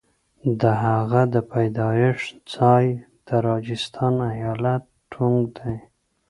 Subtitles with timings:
[0.61, 2.85] د هغه د پیدایښت ځای
[3.27, 5.75] د راجستان ایالت ټونک دی.